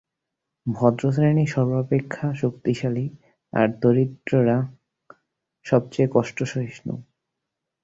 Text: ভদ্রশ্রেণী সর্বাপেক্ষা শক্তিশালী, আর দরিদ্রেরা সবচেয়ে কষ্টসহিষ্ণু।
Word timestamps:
ভদ্রশ্রেণী 0.65 1.45
সর্বাপেক্ষা 1.47 2.27
শক্তিশালী, 2.33 3.05
আর 3.53 3.67
দরিদ্রেরা 3.81 4.57
সবচেয়ে 5.65 6.07
কষ্টসহিষ্ণু। 6.11 6.93